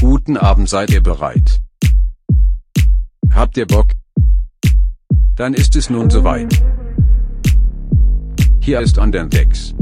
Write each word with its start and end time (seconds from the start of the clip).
Guten 0.00 0.38
Abend, 0.38 0.66
seid 0.66 0.90
ihr 0.92 1.02
bereit? 1.02 1.60
Habt 3.34 3.58
ihr 3.58 3.66
Bock? 3.66 3.88
Dann 5.36 5.52
ist 5.52 5.76
es 5.76 5.90
nun 5.90 6.08
soweit. 6.08 6.62
Hier 8.62 8.80
ist 8.80 8.98
an 8.98 9.12
den 9.12 9.28
Decks. 9.28 9.74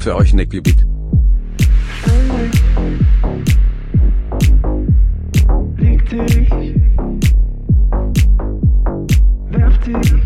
Für 0.00 0.16
euch 0.16 0.34
Nicky 0.34 0.60
Beat. 0.60 0.86
Leg 5.78 6.10
dich, 6.10 6.50
werf 9.48 9.78
dich, 9.78 10.21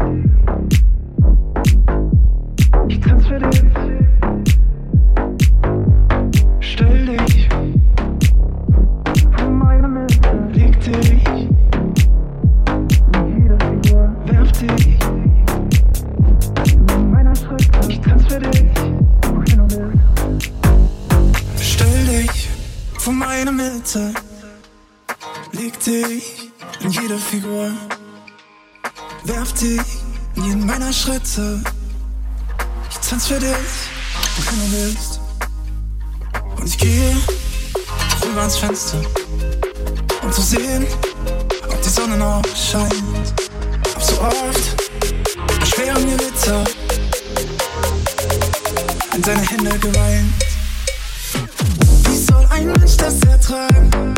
Schritte. 31.27 31.61
Ich 32.89 33.09
tanz 33.09 33.27
für 33.27 33.39
dich, 33.39 33.49
wohin 34.37 34.61
du 34.61 34.77
willst. 34.77 35.21
Und 36.57 36.67
ich 36.67 36.79
gehe 36.79 37.17
rüber 38.25 38.41
ans 38.41 38.57
Fenster, 38.57 39.01
um 40.23 40.33
zu 40.33 40.41
sehen, 40.41 40.87
ob 41.69 41.83
die 41.83 41.89
Sonne 41.89 42.17
noch 42.17 42.43
scheint. 42.55 43.35
Hab 43.95 44.03
so 44.03 44.21
oft 44.21 44.83
schwer 45.67 45.97
am 45.97 46.07
Gewitter 46.07 46.65
in 49.15 49.23
deine 49.23 49.43
Hände 49.43 49.79
geweint. 49.79 50.33
Wie 52.05 52.17
soll 52.17 52.47
ein 52.51 52.67
Mensch 52.67 52.97
das 52.97 53.21
ertragen? 53.23 54.16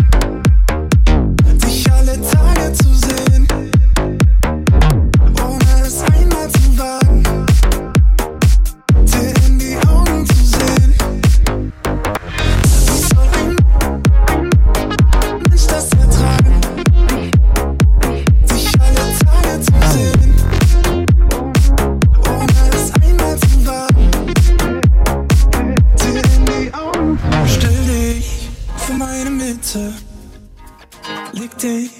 Leg 31.32 31.56
dich 31.58 31.90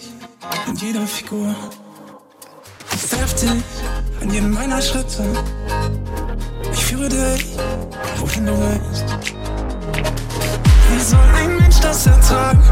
in 0.67 0.77
jeder 0.77 1.07
Figur. 1.07 1.55
Werf 3.11 3.35
dich 3.35 3.51
an 4.23 4.31
jedem 4.33 4.53
meiner 4.53 4.81
Schritte. 4.81 5.23
Ich 6.73 6.85
führe 6.87 7.09
dich, 7.09 7.57
wohin 8.17 8.47
du 8.47 8.53
willst. 8.53 9.05
Wie 10.91 11.01
soll 11.01 11.29
ein 11.37 11.57
Mensch 11.59 11.79
das 11.81 12.07
ertragen? 12.07 12.63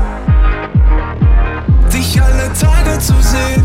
Dich 1.93 2.21
alle 2.21 2.51
Tage 2.55 2.99
zu 3.01 3.15
sehen, 3.21 3.65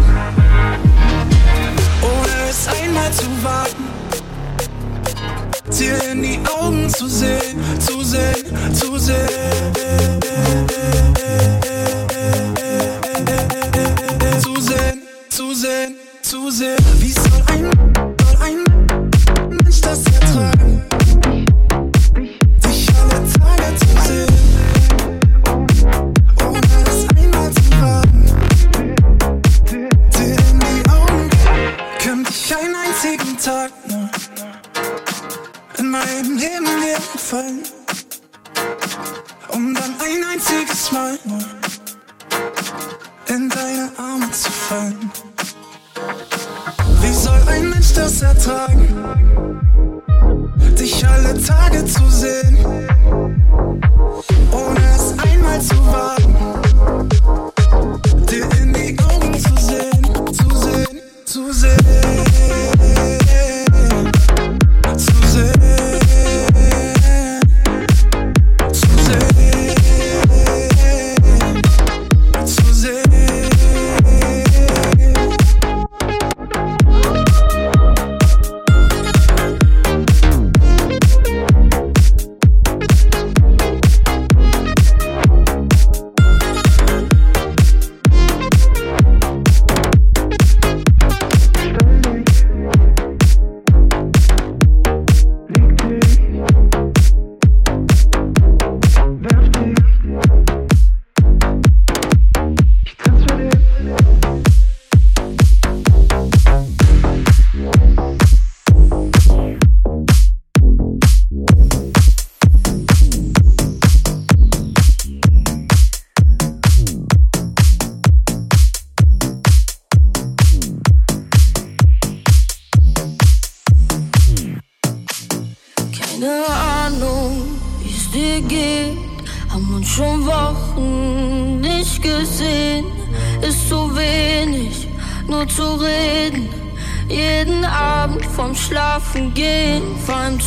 ohne 2.01 2.50
es 2.50 2.68
einmal 2.68 3.12
zu 3.13 3.28
wagen. 3.44 3.88
Dir 5.80 6.12
in 6.12 6.22
die 6.22 6.40
Augen 6.59 6.90
zu 6.90 7.07
sehen, 7.07 7.59
zu 7.80 8.03
sehen, 8.03 8.74
zu 8.74 8.97
sehen. 9.00 9.72
Sehen, 16.50 16.78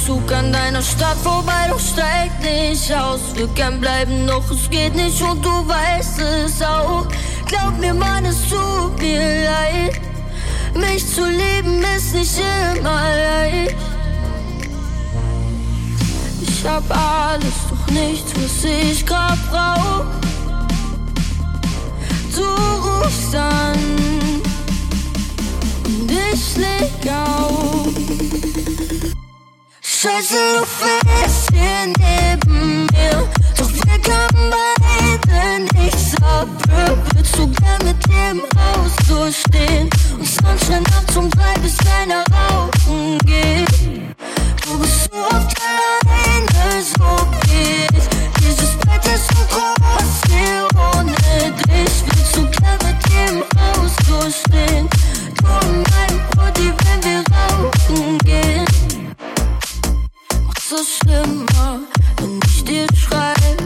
Zug 0.04 0.30
an 0.32 0.52
deiner 0.52 0.82
Stadt 0.82 1.16
vorbei, 1.16 1.68
doch 1.70 1.80
steigt 1.80 2.42
nicht 2.42 2.92
aus. 2.92 3.20
Wir 3.34 3.46
gern 3.48 3.80
bleiben, 3.80 4.26
doch 4.26 4.50
es 4.50 4.68
geht 4.68 4.94
nicht 4.94 5.22
und 5.22 5.42
du 5.42 5.66
weißt 5.66 6.20
es 6.20 6.60
auch. 6.60 7.06
Glaub 7.46 7.78
mir, 7.78 7.94
Mann, 7.94 8.26
es 8.26 8.36
tut 8.50 9.00
mir 9.00 9.44
leid. 9.44 10.00
Mich 10.74 11.06
zu 11.08 11.24
lieben 11.24 11.82
ist 11.96 12.14
nicht 12.14 12.38
immer 12.38 13.02
leicht. 13.16 13.76
Ich 16.42 16.64
hab 16.66 16.84
alles, 16.90 17.54
doch 17.70 17.94
nichts, 17.94 18.30
was 18.36 18.64
ich 18.64 19.06
grad 19.06 19.38
brauch. 19.50 20.04
Du 22.34 22.44
rufst 22.44 23.34
an 23.34 23.78
und 25.86 26.10
ich 26.10 26.56
leg 26.58 27.10
auf. 27.10 27.94
Scheiße, 30.04 30.36
du 30.58 30.66
fährst 30.66 31.50
hier 31.50 31.86
neben 31.96 32.84
mir. 32.92 33.26
Doch 33.56 33.72
wir 33.72 33.98
können 34.02 34.52
beide 34.52 35.78
nichts 35.78 36.12
abrücken. 36.20 37.02
Willst 37.14 37.38
du 37.38 37.48
gern 37.48 37.82
mit 37.86 38.06
dem 38.08 38.42
Haus 38.54 38.94
durchstehen? 39.08 39.88
Und 40.18 40.26
Sunshine 40.26 40.82
nachts 40.82 41.14
zum 41.14 41.30
drei 41.30 41.54
bis 41.62 41.78
deiner 41.78 42.22
Rauchen 42.36 43.18
geht. 43.20 43.66
Du 44.66 44.78
bist 44.78 45.10
so 45.10 45.20
oft 45.20 45.56
alleine, 45.64 46.82
so 46.82 47.26
geht. 47.48 48.04
Dieses 48.40 48.76
Bett 48.84 49.06
ist 49.06 49.26
so 49.28 49.56
groß 49.56 50.20
hier 50.28 50.68
ohne 50.98 51.14
dich. 51.62 52.04
Willst 52.04 52.36
du 52.36 52.42
gern 52.50 52.78
mit 52.84 53.00
dem 53.08 53.42
Haus 53.58 53.96
durchstehen? 54.06 54.86
Du 55.38 55.46
mein 55.46 56.20
Body, 56.36 56.74
wenn 56.84 57.02
wir 57.04 57.24
rauchen 57.32 57.73
es 60.80 60.98
schlimmer, 60.98 61.80
wenn 62.18 62.40
ich 62.46 62.64
dir 62.64 62.86
schreibe. 62.96 63.64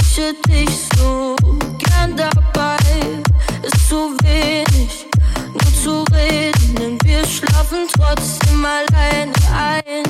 Ich 0.00 0.16
hätte 0.18 0.50
dich 0.50 0.70
so 0.96 1.36
gern 1.78 2.16
dabei. 2.16 2.76
Ist 3.62 3.88
zu 3.88 4.16
wenig, 4.22 5.06
nur 5.52 5.74
zu 5.82 6.04
reden, 6.14 6.74
denn 6.74 6.98
wir 7.04 7.24
schlafen 7.26 7.86
trotzdem 7.96 8.64
alleine 8.64 9.32
ein. 9.54 10.04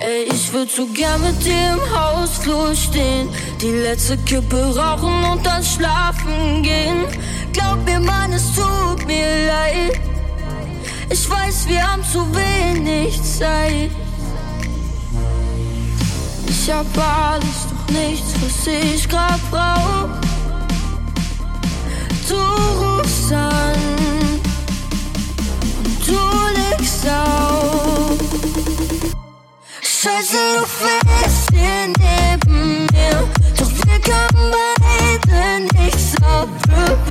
Ey, 0.00 0.24
ich 0.32 0.52
würde 0.52 0.70
so 0.70 0.86
gern 0.86 1.20
mit 1.22 1.44
dir 1.44 1.72
im 1.72 1.98
Hausflur 1.98 2.74
stehen, 2.74 3.28
die 3.60 3.72
letzte 3.72 4.16
Kippe 4.18 4.76
rauchen 4.76 5.24
und 5.24 5.44
dann 5.44 5.64
schlafen 5.64 6.62
gehen. 6.62 7.04
Glaub 7.52 7.84
mir, 7.84 8.00
Mann, 8.00 8.32
es 8.32 8.54
tut 8.54 9.06
mir 9.06 9.46
leid. 9.46 10.00
Ich 11.10 11.28
weiß, 11.28 11.68
wir 11.68 11.82
haben 11.82 12.02
zu 12.04 12.20
wenig 12.34 13.20
Zeit. 13.22 13.90
Ich 16.66 16.72
hab 16.72 16.86
alles, 16.96 17.66
doch 17.68 17.94
nichts, 17.94 18.32
was 18.40 18.66
ich 18.66 19.06
grad 19.06 19.38
brauch. 19.50 20.08
Du 22.26 22.36
rufst 22.36 23.30
an 23.34 23.74
und 25.76 26.08
du 26.08 26.18
legst 26.56 27.06
auf. 27.06 28.16
Scheiße, 29.82 30.38
du 30.56 30.64
fährst 30.64 31.50
hier 31.52 31.92
neben 31.98 32.86
mir, 32.86 33.28
doch 33.58 33.70
wir 33.70 34.00
können 34.00 34.54
beide 34.54 35.64
nichts 35.78 36.14
auf. 36.22 36.48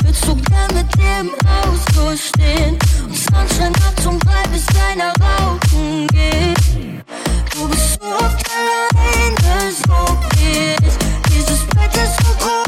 Willst 0.03 0.27
du 0.27 0.35
gern 0.35 0.73
mit 0.73 0.91
dem 0.97 1.29
Haus 1.47 1.85
durchstehen? 1.93 2.79
Und 3.03 3.15
Sunshine 3.15 3.85
hat 3.85 3.99
zum 4.01 4.17
drei, 4.17 4.47
bis 4.51 4.65
deiner 4.65 5.13
rauchen 5.21 6.07
geht. 6.07 6.57
Du 7.53 7.67
bist 7.67 8.01
so 8.01 8.07
auf 8.07 8.35
klein. 8.37 9.12
spectrum 9.63 9.71
so 9.71 10.29
fierce? 10.35 10.97
Is 11.37 11.45
so 12.15 12.33
cold? 12.39 12.62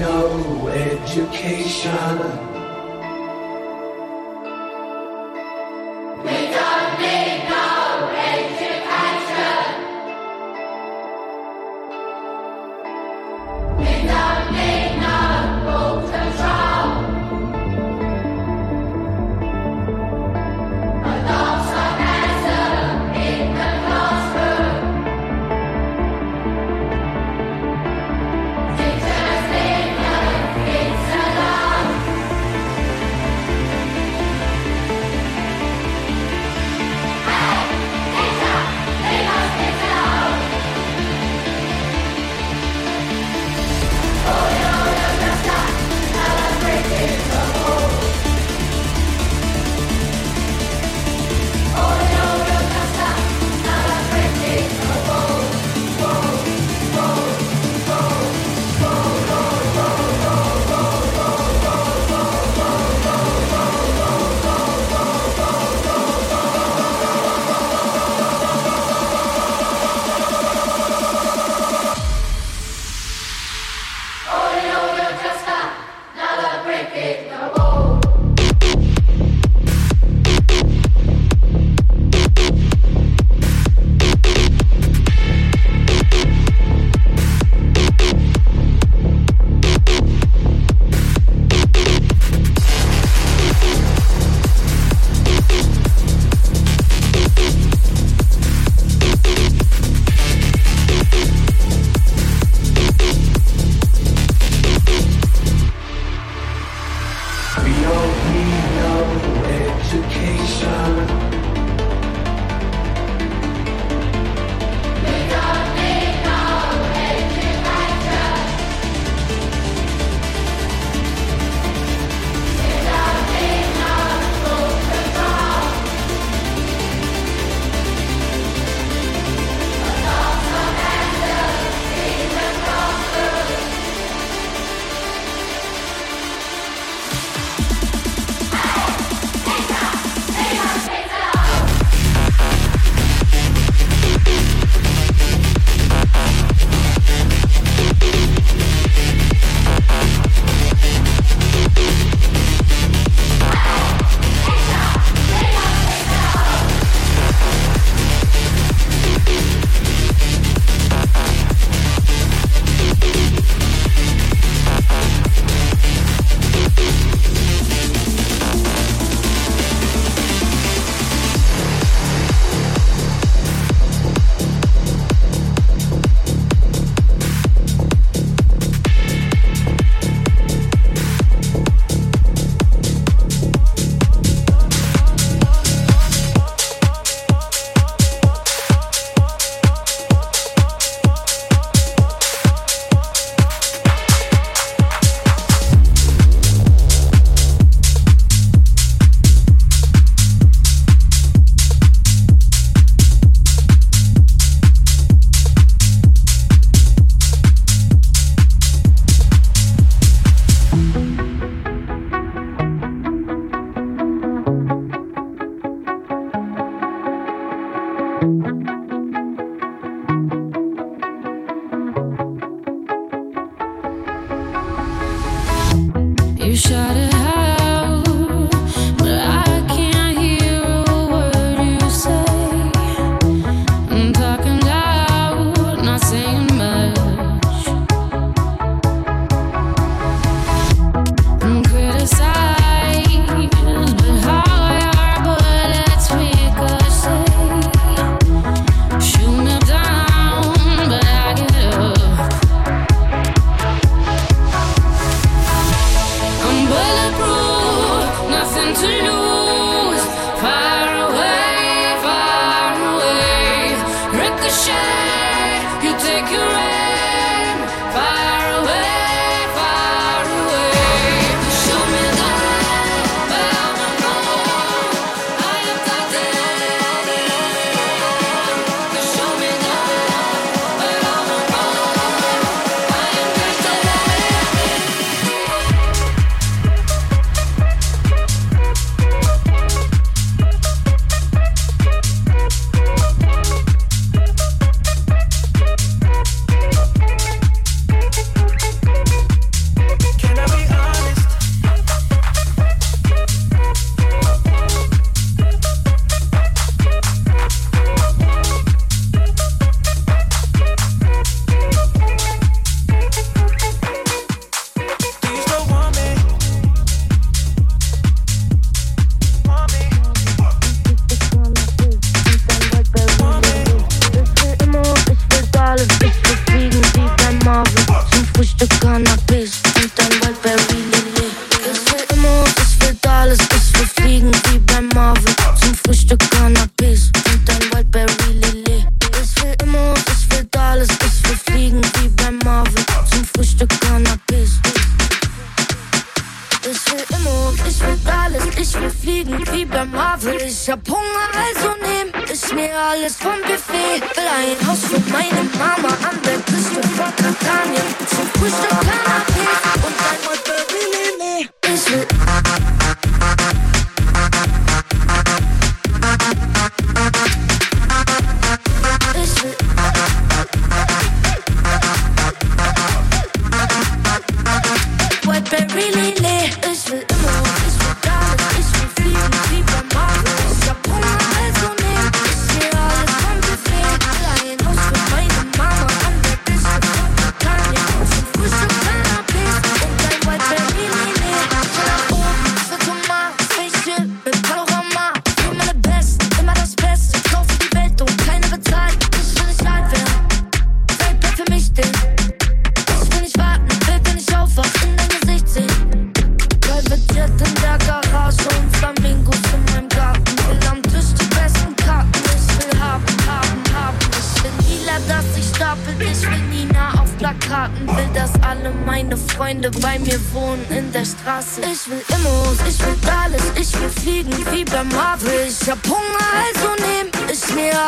no 0.00 0.68
education. 0.68 2.49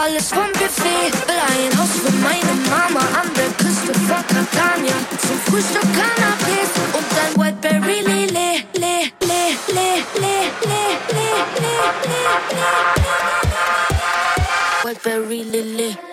alles 0.00 0.28
vom 0.28 0.50
Buffet. 0.52 1.12
Will 1.26 1.40
ein 1.52 1.78
Haus 1.78 1.92
für 2.02 2.12
meine 2.16 2.54
Mama 2.70 3.00
an 3.20 3.28
der 3.36 3.50
Küste 3.60 3.92
von 3.92 4.22
Catania. 4.32 4.96
Zum 5.18 5.38
Frühstück 5.46 5.88
Cannabis 5.98 6.70
und 6.96 7.10
ein 7.22 7.32
Whiteberry 7.40 8.00
Lele. 8.00 8.48
Le, 8.74 8.94
le, 9.20 9.44
le, 9.76 9.76
le, 9.76 9.88
le, 10.20 10.36
le, 10.68 10.82
le, 11.12 11.28
le, 11.58 11.74
le, 12.08 12.22
le. 12.52 12.72
Whiteberry 14.84 15.42
Lele. 15.42 16.11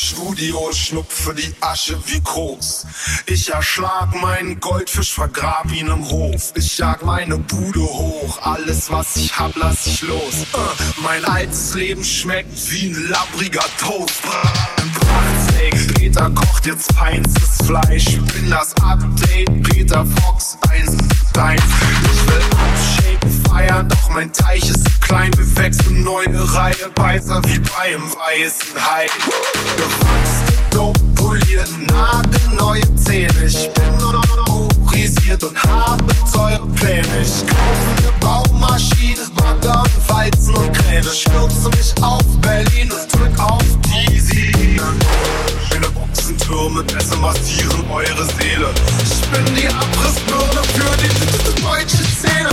Studio, 0.00 0.72
schnupfe 0.72 1.34
die 1.34 1.54
Asche 1.60 2.00
wie 2.06 2.20
Koks. 2.22 2.86
Ich 3.26 3.50
erschlag 3.50 4.14
meinen 4.14 4.58
Goldfisch, 4.58 5.12
vergrab 5.12 5.70
ihn 5.72 5.88
im 5.88 6.08
Hof. 6.08 6.52
Ich 6.54 6.78
jag 6.78 7.02
meine 7.02 7.36
Bude 7.36 7.80
hoch, 7.80 8.38
alles 8.42 8.90
was 8.90 9.16
ich 9.16 9.38
hab, 9.38 9.54
lass 9.56 9.86
ich 9.86 10.00
los. 10.02 10.46
Uh, 10.54 10.58
mein 11.02 11.24
altes 11.26 11.74
Leben 11.74 12.02
schmeckt 12.02 12.70
wie 12.70 12.88
ein 12.88 13.08
labbriger 13.08 13.64
Toast. 13.78 14.22
Peter 15.94 16.30
kocht 16.30 16.66
jetzt 16.66 16.92
feinstes 16.94 17.66
Fleisch. 17.66 18.16
Bin 18.32 18.50
das 18.50 18.74
Update, 18.82 19.62
Peter 19.64 20.06
Fox, 20.06 20.56
eins, 20.70 20.96
deins. 21.32 21.62
Ich 22.12 22.26
will 22.26 22.59
feiern, 23.50 23.88
doch 23.88 24.10
mein 24.10 24.32
Teich 24.32 24.68
ist 24.68 24.84
zu 24.84 24.90
klein. 25.00 25.30
Wir 25.36 25.56
wechseln 25.56 26.02
neue 26.02 26.54
Reihe, 26.54 26.90
Beißer 26.94 27.40
wie 27.44 27.58
bei 27.58 27.94
einem 27.94 28.02
weißen 28.02 28.74
Hai. 28.76 29.06
Gewachsen, 29.76 30.58
dope, 30.70 31.00
poliert, 31.14 31.68
nagelneue 31.88 32.94
Zähne. 32.96 33.44
Ich 33.44 33.70
bin 33.72 34.48
hochisiert 34.48 35.42
und 35.44 35.62
habe 35.64 36.04
teure 36.32 36.66
Pläne. 36.68 37.06
Ich 37.22 37.46
kaufe 37.46 37.90
eine 37.98 38.12
Baumaschine, 38.20 39.22
Bagger 39.36 39.84
Weizen 40.08 40.54
und 40.54 40.72
Kräne. 40.72 41.10
Stürze 41.10 41.68
mich 41.70 41.94
auf 42.02 42.24
Berlin 42.40 42.90
und 42.92 43.12
drück 43.12 43.38
auf 43.40 43.64
Easy. 44.08 44.52
Schöne 45.68 45.88
Boxentürme, 45.90 46.82
besser 46.84 47.16
massieren 47.16 47.84
eure 47.90 48.24
Seele. 48.24 48.70
Ich 49.02 49.20
bin 49.30 49.54
die 49.54 49.68
Abrissbirne 49.68 50.62
für 50.74 50.96
die 51.02 51.62
deutsche 51.62 52.04
Szene. 52.04 52.48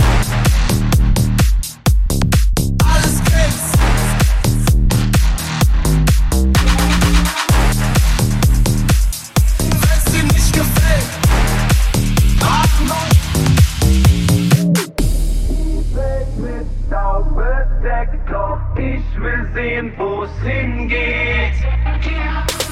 Sehen, 19.78 19.92
wo's 19.96 20.30
hingeht. 20.42 21.54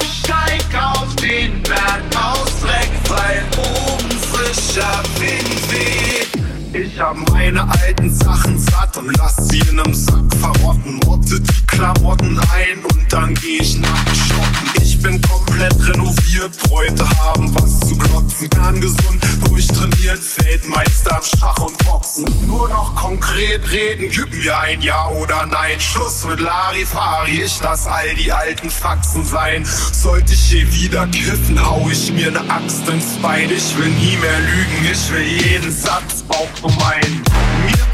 Steig 0.03 0.65
auf 0.75 1.15
den 1.15 1.61
Berg 1.63 2.03
aus 2.15 2.61
Dreck, 2.61 2.89
weil 3.07 3.43
oben 3.57 4.11
frischer 4.11 5.03
Wind 5.19 5.71
weht. 5.71 6.27
Ich 6.73 6.99
hab 6.99 7.15
meine 7.31 7.67
alten 7.81 8.09
Sachen 8.09 8.57
satt 8.59 8.97
und 8.97 9.15
lass 9.17 9.35
sie 9.47 9.59
in 9.59 9.77
nem 9.77 9.93
Sack 9.93 10.33
verrotten. 10.39 10.99
Rotte 11.05 11.39
die 11.39 11.65
Klamotten 11.67 12.39
ein 12.53 12.83
und 12.83 13.13
dann 13.13 13.33
geh 13.35 13.59
ich 13.61 13.77
nackt 13.77 14.15
shoppen. 14.15 14.66
Ich 15.07 15.13
bin 15.13 15.21
komplett 15.21 15.87
renoviert, 15.87 16.51
Bräute 16.67 17.07
haben 17.21 17.55
was 17.55 17.79
zu 17.79 17.97
glotzen. 17.97 18.49
Kerngesund, 18.49 19.23
durchtrainiert, 19.47 20.19
Feldmeister 20.19 21.15
am 21.15 21.23
Schach 21.23 21.57
und 21.59 21.77
Boxen. 21.85 22.25
Nur 22.45 22.67
noch 22.67 22.93
konkret 22.93 23.71
reden, 23.71 24.09
gib 24.11 24.33
mir 24.33 24.59
ein 24.59 24.81
Ja 24.81 25.07
oder 25.07 25.45
Nein. 25.45 25.79
Schluss 25.79 26.25
mit 26.25 26.41
Larifari, 26.41 27.43
ich 27.43 27.57
lass 27.61 27.87
all 27.87 28.13
die 28.15 28.33
alten 28.33 28.69
Faxen 28.69 29.23
sein. 29.23 29.63
Sollte 29.93 30.33
ich 30.33 30.51
je 30.51 30.73
wieder 30.73 31.07
kiffen, 31.07 31.57
hau 31.65 31.87
ich 31.89 32.11
mir 32.11 32.29
ne 32.29 32.41
Axt 32.49 32.89
ins 32.89 33.17
Bein. 33.21 33.49
Ich 33.49 33.77
will 33.77 33.87
nie 33.87 34.17
mehr 34.17 34.39
lügen, 34.41 34.91
ich 34.91 35.13
will 35.13 35.21
jeden 35.21 35.71
Satz 35.71 36.25
auch 36.27 36.53
gemein. 36.61 37.23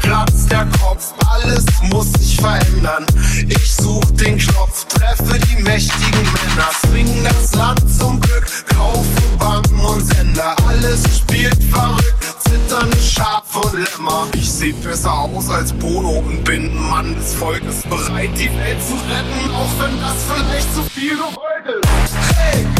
Platzt 0.04 0.52
der 0.52 0.66
Kopf, 0.80 1.14
alles 1.32 1.64
muss 1.90 2.12
sich 2.12 2.36
verändern. 2.36 3.06
Ich 3.48 3.74
such 3.74 4.04
den 4.12 4.36
Knopf, 4.36 4.84
treffe 4.84 5.38
die 5.38 5.62
mächtigen 5.62 6.22
Männer, 6.22 6.70
swing 6.86 7.24
das 7.24 7.54
Land 7.54 7.80
zum 7.98 8.20
Glück, 8.20 8.46
kaufe 8.76 9.08
Banken 9.38 9.80
und 9.80 10.00
Sender. 10.00 10.54
Alles 10.68 11.02
spielt 11.16 11.56
verrückt, 11.64 12.24
zitternde 12.40 12.98
Schafe 12.98 13.60
und 13.60 13.72
Lämmer. 13.72 14.26
Ich 14.34 14.50
seh 14.50 14.72
besser 14.72 15.12
aus 15.12 15.48
als 15.48 15.72
Bono 15.72 16.18
und 16.18 16.44
bin 16.44 16.66
ein 16.66 16.90
Mann 16.90 17.14
des 17.14 17.34
Volkes, 17.34 17.82
bereit 17.88 18.30
die 18.36 18.50
Welt 18.58 18.78
zu 18.86 18.94
retten, 18.94 19.54
auch 19.54 19.70
wenn 19.80 20.00
das 20.00 20.16
vielleicht 20.28 20.74
zu 20.74 20.82
viel 20.82 21.16
gewollt 21.16 21.82
ist. 21.82 22.14
Hey! 22.36 22.73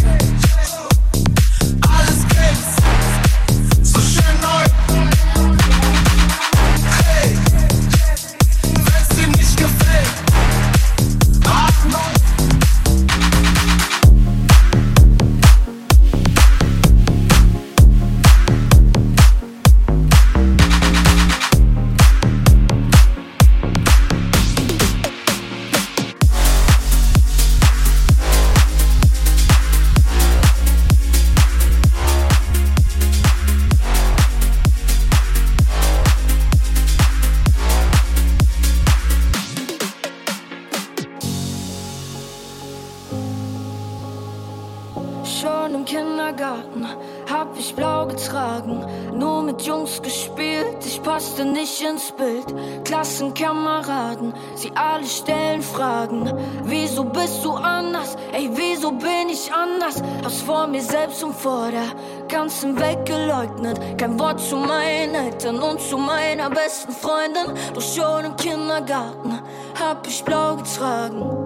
Sie 54.56 54.72
alle 54.74 55.06
stellen 55.06 55.62
Fragen. 55.62 56.32
Wieso 56.64 57.04
bist 57.04 57.44
du 57.44 57.52
anders? 57.52 58.16
Ey, 58.32 58.50
wieso 58.52 58.92
bin 58.92 59.28
ich 59.30 59.52
anders? 59.52 60.02
Hab's 60.22 60.42
vor 60.42 60.66
mir 60.66 60.82
selbst 60.82 61.22
und 61.22 61.34
vor 61.34 61.70
der 61.70 62.28
ganzen 62.28 62.78
Welt 62.78 63.06
geleugnet. 63.06 63.80
Kein 63.98 64.18
Wort 64.18 64.40
zu 64.40 64.56
meinen 64.56 65.14
Eltern 65.14 65.60
und 65.60 65.80
zu 65.80 65.96
meiner 65.98 66.50
besten 66.50 66.92
Freundin. 66.92 67.54
Doch 67.74 67.82
schon 67.82 68.24
im 68.24 68.36
Kindergarten 68.36 69.40
hab 69.80 70.06
ich 70.06 70.24
blau 70.24 70.56
getragen. 70.56 71.43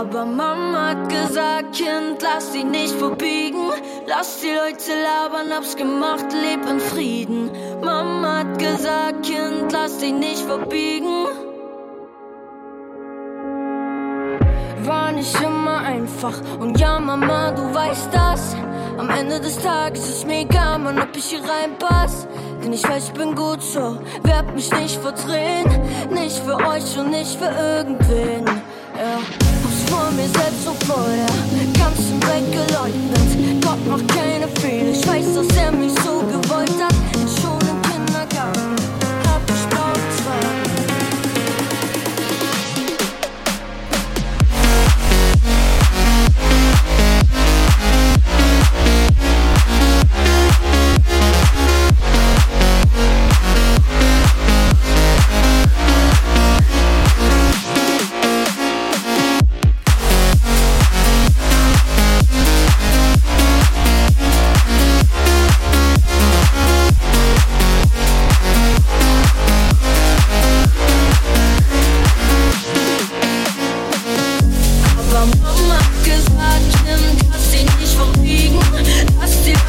Aber 0.00 0.24
Mama 0.24 0.92
hat 0.92 1.10
gesagt, 1.10 1.74
Kind, 1.74 2.22
lass 2.22 2.52
dich 2.52 2.64
nicht 2.64 2.94
verbiegen. 2.94 3.70
Lass 4.06 4.40
die 4.40 4.46
Leute 4.46 4.92
labern, 5.02 5.54
hab's 5.54 5.76
gemacht, 5.76 6.24
leb 6.32 6.66
in 6.66 6.80
Frieden. 6.80 7.50
Mama 7.84 8.38
hat 8.38 8.58
gesagt, 8.58 9.26
Kind, 9.26 9.70
lass 9.70 9.98
dich 9.98 10.14
nicht 10.14 10.40
verbiegen. 10.40 11.26
War 14.84 15.12
nicht 15.12 15.38
immer 15.42 15.80
einfach. 15.80 16.40
Und 16.58 16.80
ja, 16.80 16.98
Mama, 16.98 17.50
du 17.50 17.74
weißt 17.74 18.08
das. 18.10 18.56
Am 18.96 19.10
Ende 19.10 19.38
des 19.38 19.58
Tages 19.58 20.08
ist 20.08 20.26
mir 20.26 20.40
egal, 20.40 20.78
Mann, 20.78 20.98
ob 20.98 21.14
ich 21.14 21.26
hier 21.26 21.40
reinpass. 21.40 22.26
Denn 22.64 22.72
ich 22.72 22.88
weiß, 22.88 23.08
ich 23.08 23.12
bin 23.12 23.34
gut 23.34 23.62
so. 23.62 23.98
Werd 24.22 24.54
mich 24.54 24.72
nicht 24.72 24.98
verdrehen. 24.98 25.68
Nicht 26.10 26.38
für 26.38 26.56
euch 26.56 26.98
und 26.98 27.10
nicht 27.10 27.38
für 27.38 27.50
irgendwen. 27.50 28.46
Ja, 28.46 29.49
vor 29.90 30.10
mir 30.12 30.28
selbst 30.28 30.66
und 30.66 30.82
vor 30.84 31.04
der 31.04 31.82
ganzen 31.82 32.22
Welt 32.22 32.52
geleugnet. 32.52 33.62
Gott 33.62 33.86
macht 33.88 34.08
keine 34.08 34.46
Fehler. 34.60 34.92
Ich 34.92 35.06
weiß, 35.06 35.34
dass 35.34 35.56
er 35.56 35.72
mich 35.72 35.92
so 36.04 36.22
gewollt 36.30 36.70
hat. 36.82 37.09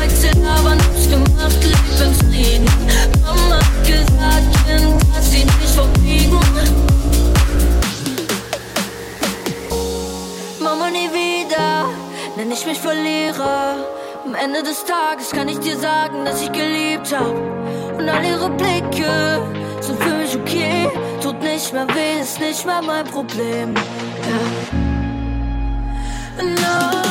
heute 0.01 0.47
Abend 0.47 0.81
ausgemacht, 0.95 1.63
leb 1.63 1.87
in 2.05 2.13
Frieden. 2.15 2.69
Mama 3.23 3.57
hat 3.57 3.85
gesagt, 3.85 4.51
Kind, 4.65 5.01
dass 5.15 5.31
sie 5.31 5.43
nicht 5.43 5.73
verbiegen. 5.75 6.39
Mama, 10.59 10.89
nie 10.89 11.09
wieder, 11.11 11.89
nenn 12.37 12.51
ich 12.51 12.65
mich 12.65 12.79
Verlierer. 12.79 13.75
Am 14.25 14.35
Ende 14.35 14.63
des 14.63 14.83
Tages 14.85 15.31
kann 15.31 15.47
ich 15.49 15.59
dir 15.59 15.77
sagen, 15.77 16.25
dass 16.25 16.41
ich 16.41 16.51
geliebt 16.51 17.13
hab. 17.15 17.35
Und 17.97 18.09
all 18.09 18.23
ihre 18.23 18.49
Blicke 18.51 19.41
sind 19.81 20.01
für 20.01 20.15
mich 20.15 20.35
okay. 20.35 20.89
Tut 21.21 21.41
nicht 21.41 21.73
mehr 21.73 21.87
weh, 21.87 22.21
ist 22.21 22.39
nicht 22.39 22.65
mehr 22.65 22.81
mein 22.81 23.05
Problem. 23.05 23.73
Yeah. 24.23 24.91
No. 26.43 27.10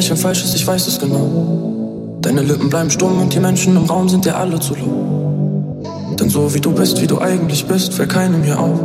Lächeln 0.00 0.16
falsch 0.16 0.42
ist, 0.42 0.54
ich 0.54 0.66
weiß 0.66 0.86
es 0.86 0.98
genau. 0.98 2.16
Deine 2.22 2.40
Lippen 2.40 2.70
bleiben 2.70 2.90
stumm 2.90 3.20
und 3.20 3.34
die 3.34 3.38
Menschen 3.38 3.76
im 3.76 3.84
Raum 3.84 4.08
sind 4.08 4.24
dir 4.24 4.34
alle 4.34 4.58
zu 4.58 4.74
laut. 4.74 6.18
Denn 6.18 6.30
so 6.30 6.54
wie 6.54 6.60
du 6.60 6.72
bist, 6.72 7.02
wie 7.02 7.06
du 7.06 7.20
eigentlich 7.20 7.66
bist, 7.66 7.92
fällt 7.92 8.08
keinem 8.08 8.42
hier 8.42 8.58
auf. 8.58 8.80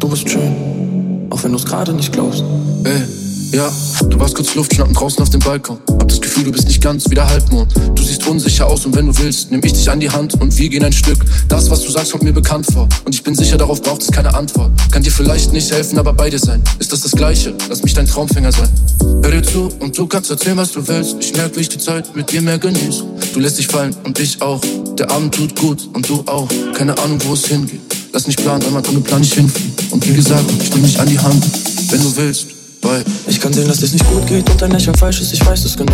Du 0.00 0.08
bist 0.08 0.28
schön, 0.28 1.28
auch 1.30 1.44
wenn 1.44 1.52
du 1.52 1.58
es 1.58 1.64
gerade 1.64 1.92
nicht 1.92 2.12
glaubst. 2.12 2.42
Ey. 2.82 3.27
Ja, 3.50 3.72
du 4.04 4.20
warst 4.20 4.34
kurz 4.34 4.54
Luft 4.54 4.74
schnappen 4.74 4.92
draußen 4.92 5.22
auf 5.22 5.30
dem 5.30 5.40
Balkon. 5.40 5.78
Hab 5.88 6.06
das 6.06 6.20
Gefühl, 6.20 6.44
du 6.44 6.52
bist 6.52 6.66
nicht 6.66 6.82
ganz 6.82 7.08
wie 7.08 7.14
der 7.14 7.26
Halbmond. 7.26 7.72
Du 7.94 8.02
siehst 8.02 8.26
unsicher 8.26 8.66
aus 8.66 8.84
und 8.84 8.94
wenn 8.94 9.06
du 9.06 9.18
willst, 9.18 9.50
nehm 9.50 9.62
ich 9.64 9.72
dich 9.72 9.90
an 9.90 10.00
die 10.00 10.10
Hand 10.10 10.34
und 10.40 10.56
wir 10.58 10.68
gehen 10.68 10.84
ein 10.84 10.92
Stück. 10.92 11.18
Das, 11.48 11.70
was 11.70 11.80
du 11.80 11.90
sagst, 11.90 12.12
kommt 12.12 12.24
mir 12.24 12.32
bekannt 12.32 12.66
vor. 12.70 12.88
Und 13.06 13.14
ich 13.14 13.22
bin 13.22 13.34
sicher, 13.34 13.56
darauf 13.56 13.82
braucht 13.82 14.02
es 14.02 14.10
keine 14.10 14.34
Antwort. 14.34 14.70
Kann 14.90 15.02
dir 15.02 15.10
vielleicht 15.10 15.52
nicht 15.52 15.72
helfen, 15.72 15.98
aber 15.98 16.12
bei 16.12 16.28
dir 16.28 16.38
sein. 16.38 16.62
Ist 16.78 16.92
das 16.92 17.00
das 17.00 17.12
Gleiche? 17.12 17.54
Lass 17.70 17.82
mich 17.82 17.94
dein 17.94 18.06
Traumfänger 18.06 18.52
sein. 18.52 18.68
Hör 19.22 19.30
dir 19.30 19.42
zu 19.42 19.72
und 19.80 19.96
du 19.96 20.06
kannst 20.06 20.30
erzählen, 20.30 20.58
was 20.58 20.72
du 20.72 20.86
willst. 20.86 21.16
Ich 21.20 21.34
merk, 21.34 21.56
wie 21.56 21.60
ich 21.60 21.70
die 21.70 21.78
Zeit 21.78 22.14
mit 22.14 22.30
dir 22.30 22.42
mehr 22.42 22.58
genieße. 22.58 23.04
Du 23.32 23.40
lässt 23.40 23.58
dich 23.58 23.66
fallen 23.66 23.96
und 24.04 24.18
ich 24.18 24.42
auch. 24.42 24.60
Der 24.98 25.10
Abend 25.10 25.34
tut 25.34 25.56
gut 25.56 25.88
und 25.94 26.06
du 26.06 26.22
auch. 26.26 26.48
Keine 26.74 26.98
Ahnung, 26.98 27.18
wo 27.24 27.32
es 27.32 27.46
hingeht. 27.46 27.80
Lass 28.12 28.26
nicht 28.26 28.42
planen, 28.42 28.62
weil 28.64 28.72
man 28.72 28.84
ohne 28.86 29.00
Plan 29.00 29.20
nicht 29.20 29.34
hinfliegt. 29.34 29.90
Und 29.90 30.06
wie 30.06 30.14
gesagt, 30.14 30.44
ich 30.62 30.74
nehm 30.74 30.84
dich 30.84 31.00
an 31.00 31.08
die 31.08 31.18
Hand, 31.18 31.42
wenn 31.90 32.02
du 32.02 32.14
willst. 32.14 32.57
Weil 32.82 33.04
ich 33.26 33.40
kann 33.40 33.52
sehen, 33.52 33.68
dass 33.68 33.82
es 33.82 33.92
nicht 33.92 34.06
gut 34.10 34.26
geht 34.26 34.48
und 34.48 34.60
dein 34.60 34.70
Lächeln 34.70 34.94
falsch 34.96 35.20
ist, 35.20 35.32
ich 35.32 35.44
weiß 35.44 35.64
es 35.64 35.76
genau. 35.76 35.92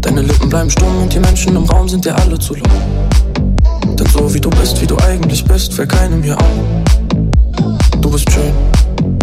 Deine 0.00 0.22
Lippen 0.22 0.48
bleiben 0.48 0.70
stumm 0.70 1.02
und 1.02 1.12
die 1.12 1.20
Menschen 1.20 1.56
im 1.56 1.64
Raum 1.64 1.88
sind 1.88 2.04
dir 2.04 2.14
alle 2.16 2.38
zu 2.38 2.54
laut. 2.54 3.98
Denn 3.98 4.06
so 4.12 4.32
wie 4.32 4.40
du 4.40 4.50
bist, 4.50 4.80
wie 4.80 4.86
du 4.86 4.96
eigentlich 4.98 5.44
bist, 5.44 5.72
fällt 5.72 5.90
keinem 5.90 6.22
hier 6.22 6.36
auf. 6.36 8.00
Du 8.00 8.10
bist 8.10 8.30
schön, 8.30 8.52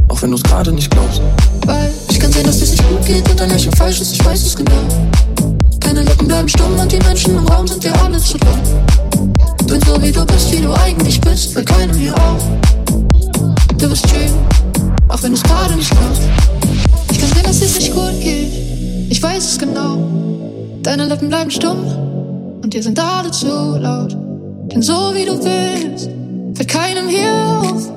auch 0.07 0.21
wenn 0.21 0.31
du 0.31 0.37
es 0.37 0.43
gerade 0.43 0.71
nicht 0.71 0.89
glaubst. 0.89 1.21
Weil 1.65 1.91
ich 2.09 2.19
kann 2.19 2.31
sehen, 2.31 2.45
dass 2.45 2.61
es 2.61 2.71
nicht 2.71 2.89
gut 2.89 3.05
geht 3.05 3.29
und 3.29 3.39
dein 3.39 3.49
Lächeln 3.49 3.75
falsch 3.75 4.01
ist, 4.01 4.13
ich 4.13 4.25
weiß 4.25 4.45
es 4.45 4.55
genau. 4.55 4.81
Deine 5.79 6.03
Lippen 6.03 6.27
bleiben 6.27 6.49
stumm 6.49 6.77
und 6.79 6.91
die 6.91 6.99
Menschen 6.99 7.37
im 7.37 7.47
Raum 7.47 7.67
sind 7.67 7.83
dir 7.83 7.93
alle 8.03 8.19
zu 8.19 8.37
laut. 8.37 9.69
Denn 9.69 9.81
so 9.81 10.01
wie 10.01 10.11
du 10.11 10.25
bist, 10.25 10.51
wie 10.51 10.61
du 10.61 10.73
eigentlich 10.73 11.19
bist, 11.21 11.53
fällt 11.53 11.67
keinem 11.67 11.95
hier 11.95 12.15
auf. 12.15 12.43
Du 13.77 13.89
bist 13.89 14.09
schön, 14.09 14.31
auch 15.09 15.23
wenn 15.23 15.33
es 15.33 15.43
gerade 15.43 15.75
nicht 15.75 15.89
glaubst. 15.89 16.21
Ich 17.11 17.19
kann 17.19 17.29
sehen, 17.29 17.43
dass 17.43 17.61
es 17.61 17.75
nicht 17.75 17.93
gut 17.93 18.19
geht. 18.21 18.51
Ich 19.09 19.21
weiß 19.21 19.51
es 19.51 19.59
genau. 19.59 19.97
Deine 20.83 21.05
Lippen 21.05 21.29
bleiben 21.29 21.51
stumm 21.51 21.85
und 22.63 22.73
dir 22.73 22.83
sind 22.83 22.99
alle 22.99 23.31
zu 23.31 23.47
laut. 23.47 24.15
Denn 24.71 24.81
so 24.81 25.13
wie 25.13 25.25
du 25.25 25.35
bist, 25.37 26.09
fällt 26.55 26.69
keinem 26.69 27.07
hier 27.07 27.61
auf. 27.61 27.89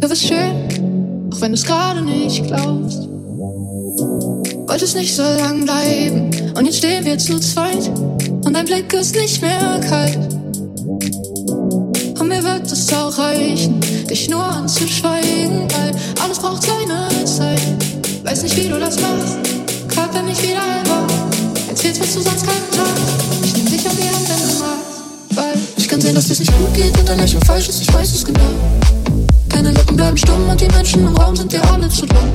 Du 0.00 0.08
bist 0.08 0.26
schön, 0.26 1.30
auch 1.32 1.40
wenn 1.40 1.52
du 1.52 1.54
es 1.54 1.64
gerade 1.64 2.02
nicht 2.02 2.46
glaubst. 2.46 3.08
Wolltest 4.68 4.96
nicht 4.96 5.14
so 5.14 5.22
lang 5.22 5.64
bleiben 5.64 6.30
und 6.56 6.64
jetzt 6.64 6.78
stehen 6.78 7.04
wir 7.04 7.16
zu 7.18 7.38
zweit 7.38 7.88
und 8.44 8.52
dein 8.52 8.64
Blick 8.66 8.92
ist 8.92 9.14
nicht 9.14 9.40
mehr 9.40 9.80
kalt. 9.88 10.35
Wird 12.66 12.78
es 12.78 12.92
auch 12.92 13.16
reichen, 13.16 13.80
dich 14.10 14.28
nur 14.28 14.42
anzuschweigen, 14.42 15.68
weil 15.70 15.94
alles 16.20 16.36
braucht 16.40 16.64
seine 16.64 17.24
Zeit. 17.24 17.60
Weiß 18.24 18.42
nicht, 18.42 18.56
wie 18.56 18.68
du 18.68 18.80
das 18.80 18.96
machst, 19.00 19.38
Körper 19.86 20.20
mich 20.24 20.42
wieder 20.42 20.60
halber. 20.60 21.06
Erzählst, 21.68 22.00
was 22.00 22.14
du 22.14 22.22
sonst 22.22 22.44
keinen 22.44 22.66
sagst. 22.72 23.44
Ich 23.44 23.54
nehm 23.54 23.66
dich 23.66 23.88
an 23.88 23.96
die 23.96 24.08
Hand, 24.08 24.28
wenn 24.28 24.48
du 24.48 24.58
magst, 24.58 25.36
weil 25.36 25.54
ich 25.76 25.86
kann 25.86 26.00
sehen, 26.00 26.16
dass 26.16 26.28
es 26.28 26.40
nicht 26.40 26.58
gut 26.58 26.74
geht 26.74 26.98
und 26.98 27.08
dein 27.08 27.20
Lächeln 27.20 27.40
falsch 27.44 27.68
ist, 27.68 27.82
ich 27.82 27.94
weiß 27.94 28.12
es 28.12 28.24
genau. 28.24 28.50
Deine 29.50 29.70
Lippen 29.70 29.96
bleiben 29.96 30.16
stumm 30.16 30.48
und 30.48 30.60
die 30.60 30.66
Menschen 30.66 31.06
im 31.06 31.16
Raum 31.16 31.36
sind 31.36 31.52
dir 31.52 31.62
alle 31.72 31.88
zu 31.88 32.04
dumm. 32.04 32.32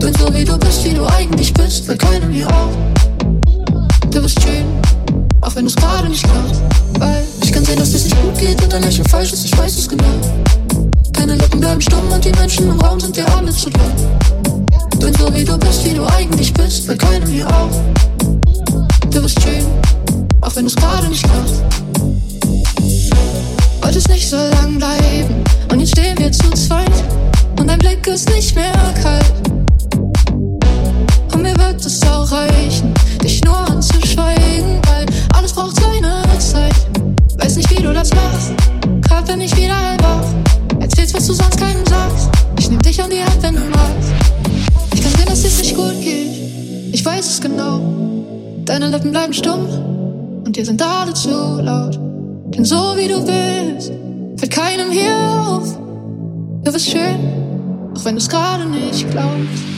Bin 0.00 0.12
so 0.14 0.34
wie 0.34 0.44
du 0.44 0.58
bist, 0.58 0.84
wie 0.84 0.94
du 0.94 1.06
eigentlich 1.06 1.39
dein 8.80 8.88
Lächeln 8.88 9.08
falsch 9.08 9.32
ist, 9.32 9.44
ich 9.44 9.56
weiß 9.56 9.78
es 9.78 9.88
genau. 9.88 10.04
Deine 11.12 11.34
Lippen 11.34 11.60
bleiben 11.60 11.80
stumm 11.80 12.10
und 12.12 12.24
die 12.24 12.32
Menschen 12.32 12.68
im 12.68 12.80
Raum 12.80 12.98
sind 12.98 13.16
dir 13.16 13.26
alle 13.36 13.50
zu 13.50 13.70
dumm. 13.70 13.92
Bin 14.98 15.14
so 15.14 15.34
wie 15.34 15.44
du 15.44 15.58
bist, 15.58 15.84
wie 15.84 15.94
du 15.94 16.04
eigentlich 16.06 16.52
bist, 16.54 16.86
fällt 16.86 17.00
keinem 17.00 17.28
hier 17.28 17.46
auf. 17.48 17.70
Du 19.10 19.22
bist 19.22 19.40
schön, 19.42 19.66
auch 20.40 20.54
wenn 20.56 20.66
es 20.66 20.76
gerade 20.76 21.08
nicht 21.08 21.22
glaubst. 21.24 21.62
Wolltest 23.82 24.08
nicht 24.08 24.28
so 24.28 24.36
lang 24.36 24.78
bleiben 24.78 25.44
und 25.70 25.80
jetzt 25.80 25.92
stehen 25.92 26.18
wir 26.18 26.32
zu 26.32 26.50
zweit 26.50 27.04
und 27.58 27.66
dein 27.66 27.78
Blick 27.78 28.06
ist 28.06 28.30
nicht 28.30 28.54
mehr 28.54 28.72
kalt. 29.02 29.32
Und 31.32 31.42
mir 31.42 31.56
wird 31.58 31.84
es 31.84 32.02
auch 32.04 32.30
reichen, 32.30 32.94
dich 33.22 33.42
nur 33.44 33.56
anzuschweigen, 33.56 34.80
weil 34.86 35.06
alles 35.34 35.52
braucht 35.52 35.76
seine 35.80 36.22
Zeit. 36.38 36.74
Weiß 37.38 37.56
nicht, 37.56 37.70
wie 37.70 37.82
du 37.82 37.92
das 37.92 38.10
machst, 38.14 38.52
Körper 39.30 39.44
nicht 39.44 39.56
wieder 39.56 39.76
hellwach. 39.76 40.24
Erzählst, 40.80 41.14
was 41.14 41.26
du 41.28 41.34
sonst 41.34 41.56
keinem 41.56 41.86
sagst. 41.86 42.28
Ich 42.58 42.68
nehm 42.68 42.82
dich 42.82 43.00
an 43.00 43.10
die 43.10 43.22
Hand, 43.22 43.40
wenn 43.42 43.54
du 43.54 43.60
magst. 43.60 44.10
Ich 44.92 45.02
kann 45.02 45.12
sehen, 45.12 45.26
dass 45.26 45.44
es 45.44 45.58
nicht 45.58 45.76
gut 45.76 46.00
geht. 46.00 46.30
Ich 46.92 47.04
weiß 47.04 47.30
es 47.30 47.40
genau. 47.40 47.80
Deine 48.64 48.88
Lippen 48.88 49.12
bleiben 49.12 49.32
stumm 49.32 49.68
und 50.44 50.56
dir 50.56 50.64
sind 50.64 50.82
alle 50.82 51.14
zu 51.14 51.28
laut. 51.62 51.96
Denn 52.56 52.64
so 52.64 52.96
wie 52.96 53.06
du 53.06 53.20
bist, 53.20 53.92
fällt 54.36 54.50
keinem 54.50 54.90
hier 54.90 55.14
auf. 55.14 55.78
Du 56.64 56.72
bist 56.72 56.90
schön, 56.90 57.94
auch 57.96 58.04
wenn 58.04 58.16
du 58.16 58.20
es 58.20 58.28
gerade 58.28 58.66
nicht 58.66 59.08
glaubst. 59.12 59.69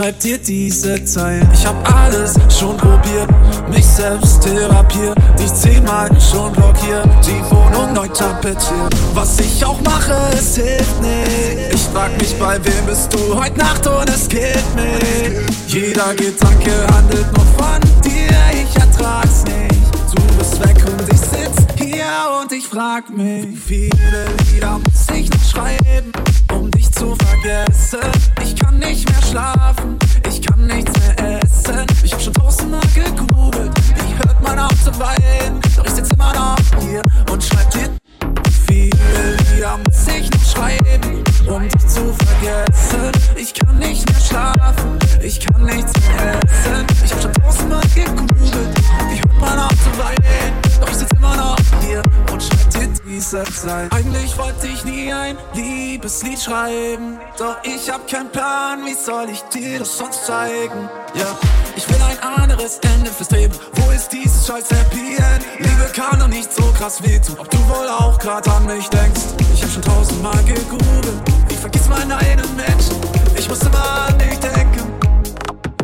Schreib 0.00 0.18
dir 0.20 0.38
diese 0.38 1.04
Zeilen. 1.04 1.46
Ich 1.52 1.66
hab 1.66 1.76
alles 1.94 2.34
schon 2.48 2.74
probiert, 2.76 3.28
mich 3.68 3.84
selbst 3.84 4.42
therapiert, 4.42 5.14
dich 5.38 5.52
zehnmal 5.52 6.08
schon 6.20 6.52
blockiert, 6.52 7.06
die 7.26 7.42
Wohnung 7.50 7.92
neu 7.92 8.08
tapetiert. 8.08 8.94
Was 9.12 9.38
ich 9.40 9.62
auch 9.62 9.78
mache, 9.82 10.16
es 10.32 10.56
hilft 10.56 11.02
nicht. 11.02 11.74
Ich 11.74 11.82
frag 11.92 12.16
mich, 12.18 12.34
bei 12.38 12.58
wem 12.64 12.86
bist 12.86 13.12
du 13.12 13.38
heute 13.38 13.58
Nacht 13.58 13.86
und 13.86 14.08
es 14.08 14.26
killt 14.26 14.74
mich. 14.74 15.34
Jeder 15.66 16.14
Gedanke 16.14 16.72
handelt 16.94 17.26
nur 17.36 17.46
von 17.58 17.80
dir, 18.02 18.30
ich 18.54 18.74
ertrag's 18.76 19.44
nicht. 19.44 20.14
Du 20.14 20.22
bist 20.38 20.60
weg 20.60 20.82
und 20.86 21.12
ich 21.12 21.20
sitz 21.20 21.66
hier 21.76 22.06
und 22.40 22.52
ich 22.52 22.66
frag 22.66 23.10
mich, 23.10 23.46
wie 23.68 23.90
viele 23.90 24.26
Lieder 24.50 24.78
muss 24.78 25.14
ich 25.14 25.28
noch 25.28 25.44
schreiben? 25.44 26.10
Zu 27.00 27.16
vergessen. 27.16 27.98
Ich 28.42 28.54
kann 28.54 28.78
nicht 28.78 29.08
mehr 29.08 29.22
schlafen, 29.22 29.98
ich 30.28 30.42
kann 30.42 30.66
nichts 30.66 30.92
mehr 31.00 31.40
essen. 31.42 31.86
Ich 32.04 32.12
hab 32.12 32.20
schon 32.20 32.34
tausendmal 32.34 32.82
gegoogelt, 32.94 33.72
wie 33.96 34.14
hört 34.18 34.42
man 34.42 34.58
auf 34.58 34.84
zu 34.84 34.92
weinen? 34.98 35.60
Doch 35.76 35.86
ich 35.86 35.92
sitz 35.92 36.10
immer 36.12 36.34
noch 36.34 36.58
hier 36.78 37.00
und 37.32 37.42
schreib 37.42 37.70
dir 37.70 37.88
viele 38.66 38.90
Lieder 39.54 39.78
muss 39.78 40.06
ich 40.08 40.30
noch 40.30 40.44
schreiben, 40.44 41.24
um 41.48 41.68
dich 41.68 41.86
zu 41.88 42.14
vergessen. 42.14 43.12
Ich 43.34 43.54
kann 43.54 43.78
nicht 43.78 44.06
mehr 44.06 44.20
schlafen, 44.20 44.98
ich 45.22 45.40
kann 45.40 45.64
nichts 45.64 45.92
mehr 46.06 46.38
essen. 46.44 46.86
Ich 47.02 47.12
hab 47.12 47.22
schon 47.22 47.32
tausendmal 47.32 47.82
gegoogelt, 47.94 48.49
diese 53.20 53.44
Zeit. 53.44 53.92
Eigentlich 53.92 54.36
wollte 54.38 54.66
ich 54.66 54.82
nie 54.84 55.12
ein 55.12 55.36
Liebeslied 55.52 56.40
schreiben, 56.40 57.18
doch 57.38 57.56
ich 57.64 57.90
hab 57.90 58.08
keinen 58.08 58.30
Plan, 58.30 58.84
wie 58.86 58.94
soll 58.94 59.28
ich 59.28 59.42
dir 59.52 59.80
das 59.80 59.98
sonst 59.98 60.24
zeigen? 60.24 60.88
Ja, 61.14 61.26
ich 61.76 61.86
will 61.88 61.98
ein 62.02 62.18
anderes 62.22 62.78
Ende 62.78 63.10
fürs 63.10 63.30
Leben. 63.30 63.54
Wo 63.74 63.90
ist 63.90 64.10
dieses 64.10 64.46
scheiß 64.46 64.70
Happy 64.70 65.16
End? 65.16 65.44
Liebe 65.58 65.90
kann 65.94 66.18
doch 66.18 66.28
nicht 66.28 66.50
so 66.50 66.62
krass 66.78 67.02
wehtun, 67.02 67.36
ob 67.38 67.50
du 67.50 67.58
wohl 67.68 67.88
auch 67.88 68.18
grad 68.18 68.48
an 68.48 68.64
mich 68.64 68.88
denkst. 68.88 69.20
Ich 69.52 69.62
hab 69.62 69.70
schon 69.70 69.82
tausendmal 69.82 70.42
gegoogelt, 70.44 71.22
ich 71.50 71.58
vergiss 71.58 71.88
meinen 71.88 72.12
einen 72.12 72.56
Menschen. 72.56 72.96
Ich 73.36 73.48
muss 73.48 73.60
immer 73.60 74.06
an 74.08 74.18
dich 74.18 74.38
denken. 74.38 74.94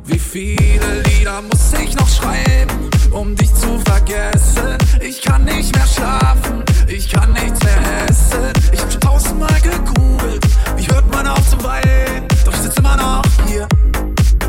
Wie 0.05 0.18
viele 0.18 1.03
Lieder 1.03 1.43
muss 1.43 1.72
ich 1.78 1.95
noch 1.97 2.09
schreiben, 2.09 2.89
um 3.16 3.34
dich 3.34 3.52
zu 3.54 3.80
vergessen? 3.80 4.76
Ich 5.00 5.22
kann 5.22 5.44
nicht 5.44 5.74
mehr 5.74 5.86
schlafen, 5.86 6.62
ich 6.86 7.08
kann 7.08 7.32
nichts 7.32 7.62
mehr 7.64 8.08
essen. 8.08 8.52
Ich 8.72 8.80
hab 8.80 8.92
schon 8.92 9.00
tausendmal 9.00 9.60
gegoogelt, 9.60 10.44
wie 10.76 10.86
hört 10.88 11.10
man 11.12 11.26
auf 11.26 11.48
zu 11.48 11.62
weinen? 11.64 12.28
Doch 12.44 12.52
ich 12.52 12.60
sitz 12.60 12.76
immer 12.76 12.96
noch 12.96 13.22
hier. 13.46 13.66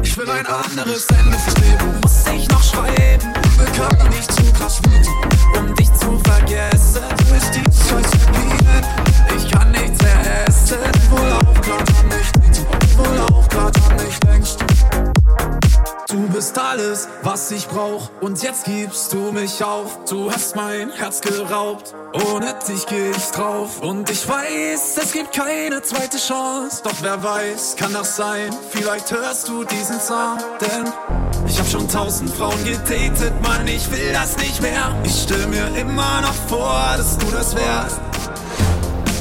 Ich 0.04 0.18
will 0.18 0.30
ein 0.30 0.46
anderes 0.46 1.06
Ende 1.08 1.38
fürs 1.38 1.58
Leben, 1.58 2.00
muss 2.02 2.24
ich 2.36 2.48
noch 2.50 2.64
schreiben. 2.64 3.34
Bekam 3.58 3.98
noch 4.00 4.10
nicht 4.10 4.32
zu 4.32 4.44
krass 4.54 4.80
wütend, 4.86 5.08
um 5.58 5.74
dich 5.76 5.92
zu 5.94 6.20
vergessen. 6.20 7.02
Du 7.18 7.26
bist 7.34 7.56
die 7.56 7.64
scheiß 7.64 8.18
bist 16.48 16.60
alles, 16.60 17.10
was 17.24 17.52
ich 17.52 17.68
brauch, 17.68 18.10
und 18.22 18.42
jetzt 18.42 18.64
gibst 18.64 19.12
du 19.12 19.34
mich 19.34 19.62
auf. 19.62 20.06
Du 20.10 20.32
hast 20.32 20.56
mein 20.56 20.92
Herz 20.92 21.20
geraubt, 21.20 21.94
ohne 22.32 22.56
dich 22.66 22.86
geh 22.86 23.12
ich 23.12 23.32
drauf. 23.32 23.82
Und 23.82 24.10
ich 24.10 24.26
weiß, 24.28 24.98
es 24.98 25.12
gibt 25.12 25.34
keine 25.34 25.82
zweite 25.82 26.18
Chance. 26.18 26.84
Doch 26.86 26.94
wer 27.02 27.22
weiß, 27.22 27.76
kann 27.76 27.92
das 27.92 28.16
sein? 28.16 28.56
Vielleicht 28.70 29.12
hörst 29.12 29.50
du 29.50 29.66
diesen 29.66 30.00
Song, 30.00 30.38
denn 30.62 30.86
ich 31.46 31.60
hab 31.60 31.68
schon 31.68 31.90
tausend 31.90 32.30
Frauen 32.34 32.64
gedatet, 32.64 33.34
Mann, 33.44 33.68
ich 33.68 33.92
will 33.92 34.14
das 34.14 34.38
nicht 34.38 34.62
mehr. 34.62 34.96
Ich 35.04 35.24
stell 35.24 35.48
mir 35.48 35.68
immer 35.76 36.22
noch 36.22 36.36
vor, 36.48 36.94
dass 36.96 37.18
du 37.18 37.30
das 37.32 37.56
wärst. 37.58 38.00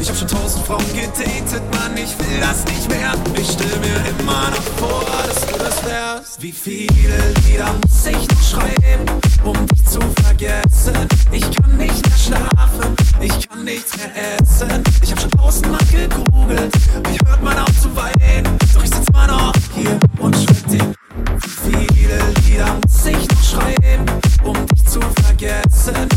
Ich 0.06 0.10
hab 0.10 0.18
schon 0.18 0.28
tausend 0.28 0.64
Frauen 0.64 0.84
gedatet, 0.94 1.62
Mann, 1.74 1.96
ich 1.96 2.16
will 2.20 2.38
das 2.40 2.64
nicht 2.66 2.88
mehr. 2.88 3.12
Ich 3.34 3.50
stell 3.50 3.76
mir 3.80 4.20
immer 4.20 4.50
noch 4.50 4.62
vor, 4.78 5.04
dass 5.26 5.44
du 5.44 5.58
das 5.58 5.84
wärst. 5.84 6.40
Wie 6.40 6.52
viele 6.52 7.34
Lieder 7.44 7.74
muss 7.82 8.06
ich 8.06 8.28
noch 8.28 8.40
schreiben, 8.40 9.04
um 9.42 9.66
dich 9.66 9.84
zu 9.84 9.98
vergessen? 10.22 11.08
Ich 11.32 11.50
kann 11.50 11.76
nicht 11.76 12.08
mehr 12.08 12.18
schlafen, 12.18 12.94
ich 13.20 13.48
kann 13.48 13.64
nichts 13.64 13.96
mehr 13.96 14.38
essen. 14.38 14.84
Ich 15.02 15.10
hab 15.10 15.20
schon 15.20 15.30
tausendmal 15.32 15.80
gegoogelt, 15.90 16.72
wie 17.10 17.18
hört 17.28 17.42
man 17.42 17.58
auf 17.58 17.80
zu 17.82 17.90
weinen? 17.96 18.46
Doch 18.74 18.84
ich 18.84 18.90
sitz 18.90 19.08
immer 19.08 19.26
noch 19.26 19.52
hier 19.74 19.98
und 20.20 20.36
schreib 20.36 20.68
dir. 20.68 20.94
Wie 21.40 21.72
viele 21.72 22.18
Lieder 22.46 22.76
muss 22.80 23.06
ich 23.06 23.28
noch 23.28 23.42
schreiben, 23.42 24.06
um 24.44 24.66
dich 24.68 24.84
zu 24.86 25.00
vergessen? 25.24 26.08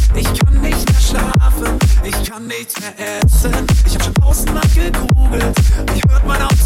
Ich 2.10 2.28
kann 2.28 2.48
nichts 2.48 2.74
mehr 2.80 2.94
essen. 2.98 3.68
Ich 3.86 3.94
hab 3.94 4.04
schon 4.04 4.14
tausendmal 4.16 4.64
gegoogelt. 4.74 5.56
Ich 5.96 6.04
hört 6.10 6.26
man 6.26 6.42
auf 6.42 6.59